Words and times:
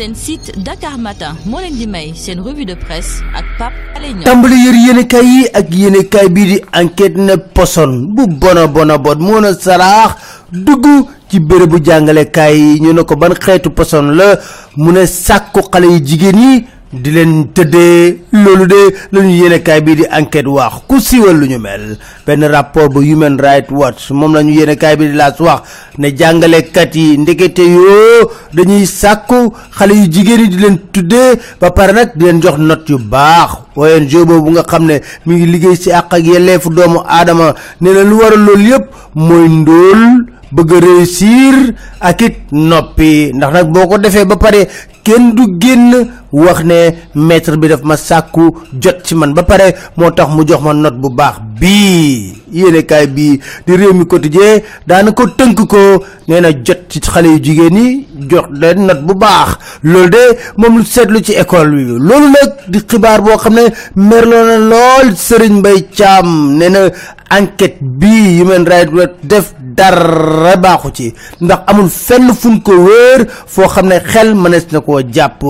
seen 0.00 0.14
site 0.14 0.52
Dakar 0.64 0.96
Matin 0.96 1.36
moo 1.44 1.60
leen 1.60 1.76
di 1.76 1.86
may 1.86 2.14
seen 2.16 2.40
revue 2.40 2.64
de 2.64 2.72
presse 2.74 3.20
ak 3.36 3.44
Pape 3.58 3.76
Alé 3.96 4.08
Niang. 4.14 4.24
Tàmbali 4.24 4.56
yër 4.64 4.76
yéenekaay 4.86 5.26
yi 5.28 5.42
ak 5.52 5.66
yéenekaay 5.70 6.28
bii 6.32 6.46
di 6.50 6.56
enquête 6.72 7.16
ne 7.20 7.36
poson 7.36 8.06
bu 8.16 8.24
bona 8.26 8.66
bona 8.66 8.96
bon 8.98 9.18
moo 9.20 9.40
na 9.40 9.52
saraax 9.52 10.16
dugg 10.52 10.86
ci 11.28 11.38
bérébu 11.40 11.84
jàngalekaay 11.84 12.56
yi 12.58 12.80
ñu 12.80 12.92
ne 12.94 13.02
ko 13.04 13.14
ban 13.16 13.34
xeetu 13.36 13.70
poson 13.70 14.14
la 14.16 14.38
mu 14.76 14.90
ne 14.92 15.04
sàkku 15.06 15.60
xale 15.70 15.92
yi 15.92 16.00
jigéen 16.06 16.38
yi 16.40 16.64
di 16.92 17.10
leen 17.14 17.52
tëddee 17.54 18.18
loolu 18.32 18.66
de 18.66 18.80
la 19.12 19.20
ñu 19.22 19.30
yéenekaay 19.30 19.80
bii 19.80 19.94
di 19.96 20.04
enquête 20.10 20.46
wax. 20.46 20.82
Ku 20.88 20.98
siiwal 21.00 21.36
lu 21.38 21.46
ñu 21.46 21.58
mel. 21.58 21.96
Benn 22.26 22.42
rapport 22.44 22.88
bu 22.88 23.00
Human 23.02 23.38
Rights 23.38 23.70
Watch 23.70 24.10
moom 24.10 24.34
la 24.34 24.42
ñu 24.42 24.50
yéenekaay 24.58 24.96
bi 24.96 25.06
di 25.10 25.14
laas 25.16 25.38
wax 25.38 25.62
ne 25.98 26.08
jàngalekat 26.16 26.94
yi 26.94 27.16
ndekete 27.18 27.60
yoo 27.62 28.30
dañuy 28.52 28.86
sàkku 28.86 29.52
xale 29.70 29.92
yu 29.94 30.10
jigéen 30.10 30.40
yi 30.40 30.48
di 30.48 30.56
leen 30.58 30.78
tuddee 30.92 31.38
ba 31.60 31.70
pare 31.70 31.92
nag 31.92 32.10
di 32.16 32.24
leen 32.24 32.40
jox 32.42 32.58
note 32.58 32.88
yu 32.90 32.98
baax. 32.98 33.50
ONG 33.76 34.12
boobu 34.26 34.50
nga 34.50 34.62
xam 34.64 34.84
ne 34.86 35.00
mi 35.26 35.34
ngi 35.36 35.46
liggéey 35.46 35.76
ci 35.76 35.90
àq 35.92 36.10
ak 36.14 36.24
yelleefu 36.26 36.70
doomu 36.70 37.00
aadama 37.06 37.54
nee 37.80 37.92
na 37.94 38.02
lu 38.02 38.18
waral 38.18 38.40
loolu 38.44 38.66
yëpp 38.68 38.84
mooy 39.14 39.48
ndóol 39.48 40.26
bëgg 40.52 40.70
réussir 40.82 41.54
ak 42.00 42.20
it 42.22 42.36
noppi. 42.50 43.30
Ndax 43.32 43.52
nag 43.52 43.70
boo 43.70 43.86
ko 43.86 43.98
defee 43.98 44.24
ba 44.26 44.34
pare 44.36 44.66
kenn 45.10 45.34
du 45.34 45.44
génn 45.58 46.06
wax 46.30 46.62
ne 46.62 46.78
maître 47.14 47.56
bi 47.58 47.66
daf 47.68 47.82
ma 47.82 47.96
sàkku 47.96 48.44
jot 48.80 49.02
ci 49.02 49.14
man 49.16 49.34
ba 49.34 49.42
pare 49.42 49.74
moo 49.96 50.10
mu 50.36 50.44
jox 50.46 50.62
ma 50.62 50.72
note 50.72 50.98
bu 51.02 51.08
baax 51.10 51.36
bii 51.60 52.39
yéenekaay 52.52 53.06
bii 53.06 53.40
di 53.66 53.76
réew 53.76 53.92
mi 53.94 54.06
quotidien 54.06 54.60
daana 54.86 55.12
ko 55.12 55.26
tënk 55.26 55.66
ko. 55.66 56.04
Nee 56.28 56.40
na 56.40 56.50
jot 56.52 56.86
ci 56.88 57.00
xale 57.00 57.26
yu 57.26 57.40
jigéen 57.42 57.74
ñi 57.74 58.06
jox 58.30 58.46
leen 58.52 58.86
note 58.86 59.02
bu 59.06 59.14
baax. 59.14 59.58
Loolu 59.82 60.10
de 60.10 60.22
moom 60.56 60.78
lu 60.78 60.84
seetlu 60.84 61.20
ci 61.24 61.32
école 61.32 61.70
bi. 61.74 61.84
Loolu 61.84 62.28
nag 62.30 62.50
di 62.68 62.78
xibaar 62.86 63.20
boo 63.22 63.36
xam 63.36 63.54
ne 63.54 63.64
merloo 63.96 64.44
na 64.46 64.56
lool 64.58 65.16
Serigne 65.16 65.58
Mbaye 65.58 65.88
Thiam. 65.90 66.56
Nee 66.58 66.70
na 66.70 66.86
enquête 67.30 67.78
bi 67.80 68.38
Human 68.40 68.64
Rights 68.64 69.16
def 69.24 69.54
dara 69.58 70.54
baaxu 70.56 70.88
ci. 70.94 71.14
Ndax 71.40 71.60
amul 71.66 71.88
fenn 71.90 72.30
fuñ 72.32 72.60
ko 72.62 72.72
wéer 72.86 73.26
foo 73.46 73.66
xam 73.66 73.86
ne 73.88 73.98
xel 73.98 74.34
mënees 74.34 74.66
na 74.70 74.80
koo 74.80 75.00
jàpp. 75.02 75.42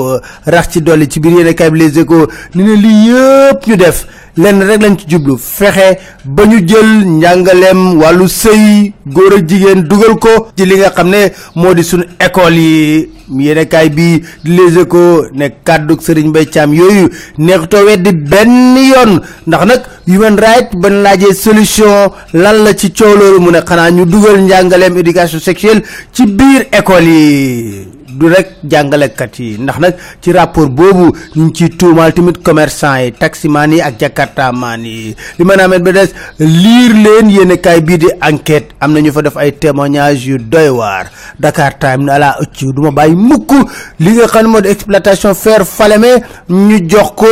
Rax 0.46 0.68
ci 0.72 0.80
dolli 0.80 1.08
ci 1.10 1.20
biir 1.20 1.36
yéene 1.40 1.54
kay 1.54 1.70
bi 1.70 1.78
les 1.80 1.98
échos 1.98 2.26
ni 2.54 2.62
ne 2.64 2.74
lii 2.74 3.08
yëpp 3.10 3.66
ñu 3.66 3.76
def. 3.76 4.06
Lenn 4.36 4.62
rek 4.62 4.80
lañ 4.82 4.96
ci 4.96 5.06
jublu 5.10 5.34
fexe 5.36 5.98
ba 6.24 6.46
ñu 6.46 6.60
jël 6.90 7.04
njàngaleem 7.06 7.98
wàllu 8.00 8.26
sëy 8.28 8.92
góor 9.06 9.32
ak 9.38 9.48
jigéen 9.48 9.82
dugal 9.88 10.14
ko 10.18 10.48
ci 10.56 10.66
li 10.66 10.76
nga 10.78 10.90
xam 10.90 11.08
ne 11.10 11.32
moo 11.54 11.74
di 11.74 11.82
suñu 11.82 12.04
école 12.18 12.56
yi. 12.58 13.08
Yéene 13.38 13.64
kaay 13.68 13.90
bi 13.90 14.22
les 14.44 14.76
échos 14.80 15.26
ne 15.32 15.46
kàddu 15.64 15.94
Serigne 16.00 16.30
Mbaye 16.30 16.46
Thiam 16.46 16.74
yooyu 16.74 17.08
neexutoo 17.38 17.84
weddi 17.86 18.12
benn 18.12 18.76
yoon. 18.76 19.20
Ndax 19.46 19.64
nag 19.66 19.80
human 20.08 20.36
right 20.36 20.74
ban 20.74 21.02
laajee 21.02 21.32
solution 21.34 22.10
lan 22.34 22.64
la 22.64 22.74
ci 22.74 22.90
coow 22.92 23.14
loolu 23.16 23.40
mu 23.40 23.50
ne 23.52 23.60
xanaa 23.62 23.90
ñu 23.90 24.04
dugal 24.04 24.40
njàngaleem 24.42 24.98
éducation 24.98 25.38
sexuelle 25.40 25.82
ci 26.12 26.26
biir 26.26 26.66
école 26.72 27.04
yi 27.04 27.86
du 28.20 28.28
rek 28.28 28.48
jàngalekat 28.70 29.38
yi. 29.40 29.56
Ndax 29.58 29.78
nag 29.80 29.94
ci 30.20 30.32
rapport 30.32 30.68
boobu 30.68 31.10
ñu 31.36 31.44
ngi 31.44 31.54
ciy 31.54 31.68
tuumaal 31.76 32.12
tamit 32.12 32.38
commerçant 32.42 32.96
yi 33.00 33.12
taximaan 33.12 33.72
yi 33.72 33.80
ak 33.80 33.98
jakartamaan 34.00 34.84
yi. 34.84 35.16
Li 35.38 35.44
ma 35.44 35.56
naamet 35.56 35.82
ba 35.82 35.92
des 35.92 36.10
liir 36.38 36.92
leen 36.94 37.30
yéen 37.30 37.56
kaay 37.58 37.80
bii 37.80 37.98
di 37.98 38.08
enquête. 38.22 38.70
Am 38.80 38.92
na 38.92 39.00
ñu 39.00 39.12
fa 39.12 39.22
def 39.22 39.36
ay 39.36 39.52
témoignages 39.52 40.26
yu 40.26 40.38
doy 40.38 40.68
waar. 40.68 41.10
Dakar 41.38 41.78
Time 41.78 42.04
ne 42.04 42.10
ala 42.12 42.36
ëcc 42.42 42.74
du 42.74 42.82
ma 42.82 42.90
bàyyi 42.90 43.16
mukk 43.16 43.50
li 43.98 44.10
nga 44.12 44.26
xam 44.28 44.60
di 44.60 44.68
exploitation 44.68 45.34
fer 45.34 45.64
Falémé 45.64 46.12
ñu 46.48 46.78
jox 46.88 47.12
ko 47.16 47.26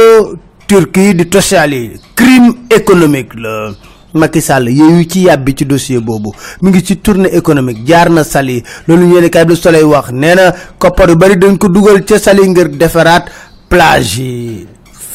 Turquie 0.67 1.15
di 1.15 1.25
Toshali 1.29 2.01
crime 2.15 2.53
économique 2.71 3.35
la 3.35 3.71
Macky 4.15 4.41
Sall 4.41 4.69
yooyu 4.71 5.05
ci 5.09 5.21
yàbbi 5.27 5.55
ci 5.57 5.65
dossier 5.67 6.01
boobu. 6.01 6.33
Mu 6.63 6.71
ngi 6.71 6.83
ci 6.85 6.99
économique 7.33 7.85
jaar 7.87 8.11
na 8.11 8.25
Saly. 8.25 8.63
Loolu 8.87 9.07
yéen 9.15 9.29
kay 9.31 9.45
bi 9.45 9.55
Soleil 9.57 9.85
wax 9.85 10.11
nee 10.13 10.35
na 10.35 10.53
koppar 10.79 11.09
yu 11.11 11.17
bari 11.17 11.37
dañ 11.37 11.59
ko 11.59 11.69
dugal 11.69 12.05
ca 12.05 12.19
Saly 12.19 12.49
ngir 12.49 12.69
defaraat 12.77 13.27
plage 13.69 14.19
yi. 14.19 14.67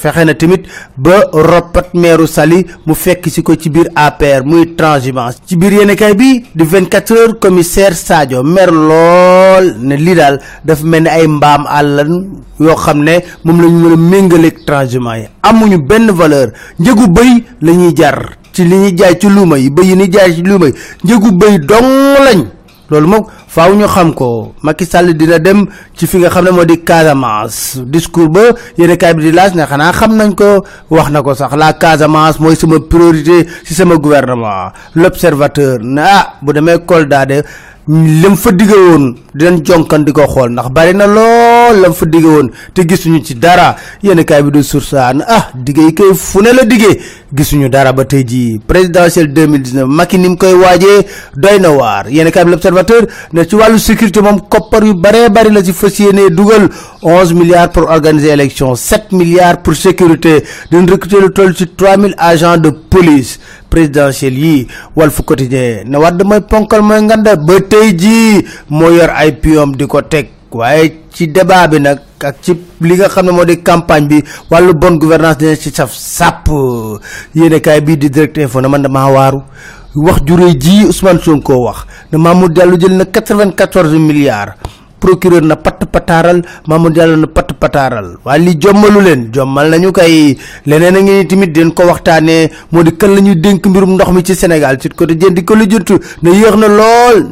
Fexe 0.03 0.25
na 0.25 0.33
tamit 0.35 0.67
ba 0.97 1.23
roppat 1.31 1.93
meeru 1.93 2.27
Saly 2.27 2.65
mu 2.85 2.93
fekk 2.93 3.29
si 3.31 3.41
ko 3.41 3.55
ci 3.55 3.69
biir 3.69 3.87
APR 3.95 4.43
muy 4.45 4.75
transhumance. 4.75 5.39
Ci 5.47 5.55
biir 5.55 5.71
yéen 5.73 5.95
kay 5.95 6.13
bi 6.13 6.43
di 6.53 6.63
24 6.63 7.11
heures 7.15 7.39
commissaire 7.39 7.95
Sadio 7.95 8.43
mer 8.43 8.69
lool 8.71 9.73
ne 9.79 9.95
lii 9.95 10.15
daal 10.15 10.39
dafa 10.63 10.85
mel 10.85 11.03
ni 11.03 11.09
ay 11.09 11.27
mbaam 11.27 11.65
àllan 11.67 12.11
yoo 12.59 12.75
xam 12.75 13.03
ne 13.03 13.23
moom 13.43 13.61
la 13.61 13.67
ñu 13.67 14.51
transhumance 14.65 15.29
amuñu 15.41 15.77
benn 15.87 16.11
valeur. 16.11 16.51
Njëgu 16.79 17.07
bëy 17.07 17.43
la 17.61 17.71
ñuy 17.71 17.93
jar 17.95 18.42
ci 18.53 18.63
li 18.65 18.75
ñuy 18.77 18.93
jaay 18.97 19.17
ci 19.19 19.27
luuma 19.29 19.57
yi 19.57 19.69
bëy 19.69 19.87
yi 19.93 20.11
jaay 20.11 20.33
ci 20.35 20.41
luuma 20.43 20.67
yi 20.67 20.73
njëgu 21.03 21.31
bëy 21.31 21.59
dong 21.59 21.89
lañ. 22.25 22.41
Loolu 22.93 23.07
moom 23.07 23.23
faaw 23.47 23.73
ñu 23.73 23.87
xam 23.87 24.13
ko. 24.13 24.53
Macky 24.61 24.85
Sall 24.85 25.13
dina 25.17 25.39
dem 25.39 25.65
ci 25.97 26.05
fi 26.05 26.17
nga 26.19 26.29
xam 26.29 26.43
ne 26.45 26.51
moo 26.51 26.65
di 26.65 26.83
Casamance. 26.83 27.79
Discours 27.85 28.29
ba 28.29 28.41
yéen 28.77 28.97
kaay 28.97 29.13
bi 29.15 29.23
di 29.23 29.31
laaj 29.31 29.53
ne 29.55 29.63
xanaa 29.65 29.91
xam 29.93 30.11
nañ 30.15 30.35
ko 30.35 30.63
wax 30.89 31.09
na 31.09 31.21
ko 31.23 31.33
sax. 31.33 31.55
La 31.55 31.73
Casamance 31.73 32.39
mooy 32.39 32.55
sama 32.55 32.79
priorité 32.79 33.47
ci 33.65 33.73
sama 33.73 33.95
gouvernement. 33.97 34.71
L'observateur 34.95 35.79
ne 35.81 36.01
ah 36.01 36.35
bu 36.41 36.53
demee 36.53 36.77
Kolda 36.85 37.25
de 37.25 37.41
lam 37.87 38.35
fa 38.35 38.51
digge 38.51 38.75
woon 38.77 39.15
dinañ 39.35 39.63
jonkan 39.65 40.03
di 40.05 40.11
ko 40.13 40.23
ndax 40.47 40.69
bari 40.71 40.93
na 40.93 41.05
lool 41.07 41.81
lam 41.81 41.93
fa 41.93 42.05
digge 42.05 42.25
woon 42.27 42.49
te 42.73 42.81
gisuñu 42.87 43.23
ci 43.23 43.35
dara. 43.35 43.75
Yéen 44.03 44.23
kaay 44.23 44.43
bi 44.43 44.51
du 44.51 44.61
sursaan 44.63 45.23
ah 45.27 45.49
digge 45.55 45.81
yi 45.81 45.93
koy 45.95 46.13
fu 46.13 46.41
ne 46.41 46.51
la 46.53 46.63
diggee 46.63 46.99
gisuñu 47.33 47.69
dara 47.69 47.93
ba 47.93 48.05
tey 48.05 48.23
jii. 48.25 48.59
Présidentielle 48.67 49.33
2019 49.33 49.87
Macky 49.87 50.17
ni 50.17 50.37
koy 50.37 50.53
waajee 50.53 51.05
doy 51.35 51.59
na 51.59 51.69
l'observateur 52.45 53.01
ne 53.33 53.43
ci 53.43 53.55
sécurité 53.79 54.21
moom 54.21 54.39
koppar 54.49 54.83
yu 54.83 54.93
baree 54.93 55.29
bari 55.29 55.51
la 55.51 55.63
ci 55.63 55.73
fas 55.73 55.99
yéenee 55.99 56.29
dugal. 56.29 56.69
11 57.01 57.33
milliards 57.33 57.69
pour 57.71 57.89
organiser 57.89 58.29
élection 58.29 58.75
7 58.75 59.11
milliards 59.11 59.57
pour 59.61 59.75
sécurité. 59.75 60.43
Dina 60.71 60.91
recruter 60.91 61.19
lu 61.21 61.31
toll 61.33 61.55
ci 61.55 61.67
3000 61.67 62.13
agents 62.17 62.57
de 62.57 62.69
police 62.69 63.39
présidentielle 63.69 64.37
yi. 64.37 64.67
Walf 64.95 65.21
Quotidien 65.25 65.83
ne 65.85 65.97
Wade 65.97 66.23
mooy 66.23 66.41
ponkal 66.41 66.81
mooy 66.81 67.01
nganda 67.01 67.35
ba 67.35 67.59
tey 67.61 67.93
jii 67.97 68.45
waaye 70.55 70.93
ci 71.13 71.27
débat 71.27 71.67
bi 71.67 71.79
nag 71.79 71.99
ak 72.23 72.35
ci 72.41 72.53
li 72.81 72.95
nga 72.95 73.09
xam 73.09 73.25
ne 73.25 73.31
moo 73.31 73.45
di 73.45 73.61
campagne 73.61 74.07
bi 74.07 74.23
wàllu 74.49 74.73
bonne 74.73 74.97
gouvernance 74.97 75.37
dina 75.37 75.55
ci 75.55 75.69
saf 75.73 75.91
sàpp. 75.93 76.47
Yéene 77.35 77.59
kaay 77.61 77.81
bii 77.81 77.97
di 77.97 78.09
direct 78.09 78.37
info 78.37 78.61
na 78.61 78.69
man 78.69 78.81
damaa 78.81 79.09
waaru. 79.11 79.41
Wax 79.95 80.23
juree 80.25 80.55
ji 80.57 80.85
Ousmane 80.85 81.19
Sonko 81.19 81.63
wax 81.65 81.85
ne 82.11 82.17
Mamour 82.17 82.49
Diallo 82.49 82.77
jël 82.79 82.97
na 82.97 83.03
94 83.05 83.93
milliards 83.99 84.55
procureur 85.03 85.43
na 85.43 85.55
patt 85.65 85.83
pataaral 85.91 86.39
Mamour 86.67 86.91
Diallo 86.95 87.15
na 87.23 87.27
patt 87.27 87.51
pataaral 87.63 88.07
waaye 88.25 88.41
li 88.45 88.53
jommalu 88.63 89.01
leen 89.07 89.21
jommal 89.35 89.67
nañu 89.73 89.91
kay. 89.91 90.37
Leneen 90.65 90.97
ngi 91.03 91.11
ni 91.19 91.25
tamit 91.27 91.51
den 91.55 91.71
ko 91.77 91.83
waxtaanee 91.91 92.49
moo 92.71 92.83
di 92.83 92.91
kan 92.95 93.11
la 93.15 93.21
ñuy 93.21 93.35
dénk 93.35 93.65
mbirum 93.67 93.93
ndox 93.95 94.09
mi 94.15 94.23
ci 94.23 94.35
Sénégal 94.35 94.77
ci 94.81 94.89
côté 94.89 95.13
jën 95.19 95.33
di 95.33 95.43
ko 95.43 95.55
lu 95.55 95.65
jëntu 95.69 95.95
ne 96.23 96.29
yéex 96.31 96.55
na 96.55 96.67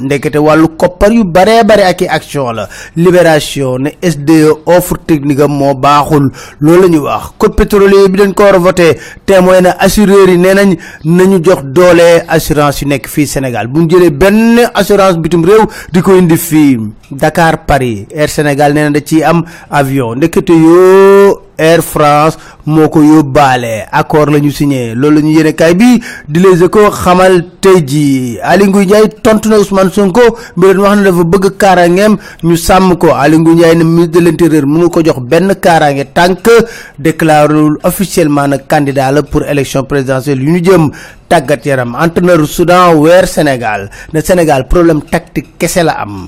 ndekete 0.04 0.38
wàllu 0.38 0.68
koppar 0.78 1.12
yu 1.14 1.24
baree 1.24 1.64
bare 1.64 1.84
ak 1.92 2.02
action 2.10 2.52
la. 2.54 2.68
Libération 2.96 3.78
ne 3.80 3.90
SDE 4.02 4.52
offre 4.66 4.98
technique 5.08 5.40
am 5.42 5.52
moo 5.52 5.74
baaxul. 5.74 6.30
Loolu 6.60 6.82
la 6.82 6.88
ñuy 6.88 7.00
wax. 7.08 7.32
Code 7.38 7.56
pétrolier 7.56 8.10
bi 8.10 8.20
dañ 8.20 8.34
ko 8.34 8.44
war 8.44 8.60
voté. 8.60 8.98
Témoin 9.26 9.62
na 9.62 9.72
assureurs 9.80 10.28
yi 10.30 10.38
nee 10.38 10.54
nañ 10.54 10.76
nañu 11.06 11.40
jox 11.44 11.64
doole 11.64 12.24
assurance 12.28 12.82
yu 12.82 12.88
nekk 12.88 13.08
fii 13.08 13.28
Sénégal. 13.28 13.68
Bu 13.68 13.80
ñu 13.82 13.90
jëlee 13.90 14.10
benn 14.12 14.60
assurance 14.74 15.18
bitim 15.18 15.46
réew 15.46 15.66
di 15.92 16.02
ko 16.02 16.16
indi 16.18 16.38
fii. 16.38 16.78
Dakar 17.12 17.61
Paris. 17.66 18.08
Air 18.14 18.30
Sénégal 18.30 18.74
nee 18.74 18.84
na 18.84 18.92
da 18.92 19.00
ciy 19.02 19.24
am 19.24 19.44
avion. 19.70 20.16
Ndekete 20.16 20.52
yoo 20.54 21.42
Air 21.58 21.82
France 21.84 22.38
moo 22.66 22.90
ko 22.90 23.02
yóbbaale. 23.04 23.86
Accord 23.92 24.32
la 24.32 24.40
ñu 24.40 24.50
signé. 24.52 24.96
Loolu 24.96 25.16
la 25.18 25.22
ñu 25.22 25.32
yéene 25.36 25.54
kaay 25.54 25.76
bi 25.76 26.02
di 26.28 26.40
les 26.40 26.64
échos 26.64 26.90
xamal 26.90 27.46
tey 27.62 27.84
jii 27.86 28.40
Aly 28.42 28.66
Ngouille 28.68 28.86
Ndiaye 28.86 29.10
tontu 29.22 29.50
na 29.50 29.58
Ousmane 29.58 29.92
Sonko. 29.92 30.22
Leen 30.58 30.78
wax 30.80 30.98
ne 30.98 31.04
dafa 31.04 31.24
bëgg 31.24 31.58
kaaraangeem. 31.58 32.18
Ñu 32.44 32.56
sàmm 32.58 32.96
ko. 32.98 33.14
Aly 33.14 33.38
Ngouille 33.38 33.56
Ndiaye 33.58 33.76
ne 33.76 33.84
ministre 33.84 34.20
de 34.20 34.26
l'intérieur 34.26 34.66
mënu 34.66 34.90
ko 34.90 35.04
jox 35.04 35.20
benn 35.22 35.54
kaaraange 35.56 36.06
tant 36.14 36.34
que 36.36 36.66
déclaré 36.98 37.54
officiellement 37.84 38.48
na 38.48 38.58
candidat 38.58 39.12
la 39.12 39.22
pour 39.24 39.44
élection 39.46 39.84
présidentielle 39.84 40.42
yu 40.42 40.52
ñu 40.52 40.64
jëm. 40.64 40.92
Tàggat 41.30 41.64
yaram. 41.66 41.96
Entraîneur 41.96 42.46
Soudan 42.48 42.96
weer 42.96 43.28
Sénégal. 43.28 43.90
Ne 44.14 44.20
Sénégal 44.22 44.68
problème 44.68 45.02
tactique 45.04 45.58
kese 45.60 45.84
la 45.84 46.02
am 46.02 46.28